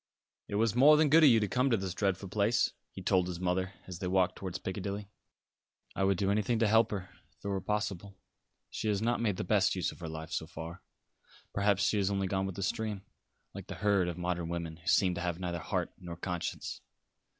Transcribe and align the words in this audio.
"It 0.47 0.55
was 0.55 0.73
more 0.75 0.97
than 0.97 1.09
good 1.11 1.23
of 1.23 1.29
you 1.29 1.39
to 1.39 1.47
come 1.47 1.69
to 1.69 1.77
this 1.77 1.93
dreadful 1.93 2.27
place," 2.29 2.73
he 2.89 3.03
told 3.03 3.27
his 3.27 3.39
mother, 3.39 3.75
as 3.85 3.99
they 3.99 4.07
walked 4.07 4.35
towards 4.35 4.57
Piccadilly. 4.57 5.11
"I 5.95 6.03
would 6.05 6.17
do 6.17 6.31
anything 6.31 6.57
to 6.57 6.67
help 6.67 6.89
her, 6.89 7.09
if 7.37 7.45
it 7.45 7.47
were 7.47 7.61
possible. 7.61 8.17
She 8.71 8.87
has 8.87 8.99
not 8.99 9.21
made 9.21 9.37
the 9.37 9.43
best 9.43 9.75
use 9.75 9.91
of 9.91 9.99
her 9.99 10.09
life, 10.09 10.31
so 10.31 10.47
far. 10.47 10.81
Perhaps 11.53 11.83
she 11.83 11.97
has 11.97 12.09
only 12.09 12.25
gone 12.25 12.47
with 12.47 12.55
the 12.55 12.63
stream, 12.63 13.03
like 13.53 13.67
the 13.67 13.75
herd 13.75 14.07
of 14.07 14.17
modern 14.17 14.49
women, 14.49 14.77
who 14.77 14.87
seem 14.87 15.13
to 15.13 15.21
have 15.21 15.37
neither 15.39 15.59
heart 15.59 15.93
nor 15.99 16.15
conscience. 16.15 16.81